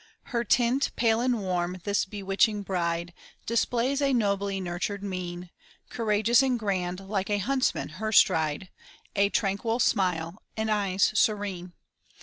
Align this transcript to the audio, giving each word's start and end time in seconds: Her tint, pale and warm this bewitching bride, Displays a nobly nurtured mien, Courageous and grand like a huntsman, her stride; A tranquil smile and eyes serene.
Her 0.33 0.43
tint, 0.43 0.89
pale 0.95 1.21
and 1.21 1.39
warm 1.41 1.77
this 1.83 2.05
bewitching 2.05 2.63
bride, 2.63 3.13
Displays 3.45 4.01
a 4.01 4.13
nobly 4.13 4.59
nurtured 4.59 5.03
mien, 5.03 5.51
Courageous 5.91 6.41
and 6.41 6.57
grand 6.57 7.01
like 7.07 7.29
a 7.29 7.37
huntsman, 7.37 7.89
her 7.89 8.11
stride; 8.11 8.71
A 9.15 9.29
tranquil 9.29 9.77
smile 9.79 10.41
and 10.57 10.71
eyes 10.71 11.11
serene. 11.13 11.73